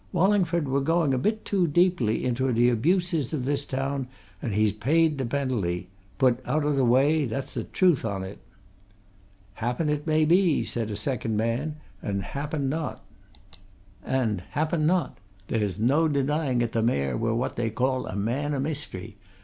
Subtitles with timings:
[0.11, 4.07] Wallingford were going a bit too deeply into t' abuses o' this town
[4.41, 5.89] an' he's paid t' penalty.
[6.17, 8.39] Put out o' t' way that's t' truth on it!"
[9.53, 11.75] "Happen it may be," said a second man.
[12.01, 13.05] "And happen not.
[14.03, 19.17] There's no denying 'at t' Mayor were what they call a man o' mystery.